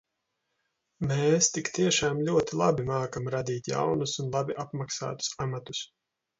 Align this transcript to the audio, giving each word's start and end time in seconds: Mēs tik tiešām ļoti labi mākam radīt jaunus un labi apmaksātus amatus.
Mēs 1.11 1.49
tik 1.57 1.69
tiešām 1.75 2.23
ļoti 2.31 2.59
labi 2.63 2.87
mākam 2.89 3.31
radīt 3.37 3.71
jaunus 3.75 4.19
un 4.25 4.35
labi 4.39 4.59
apmaksātus 4.67 5.33
amatus. 5.49 5.87